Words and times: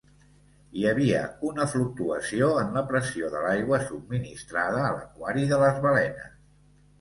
Hi 0.77 0.85
havia 0.91 1.19
una 1.49 1.67
fluctuació 1.73 2.47
en 2.61 2.71
la 2.77 2.83
pressió 2.93 3.29
de 3.35 3.43
l'aigua 3.45 3.79
subministrada 3.91 4.81
a 4.87 4.91
l'aquari 4.97 5.47
de 5.55 5.61
les 5.67 5.79
balenes. 5.87 6.35